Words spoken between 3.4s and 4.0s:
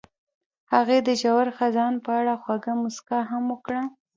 وکړه.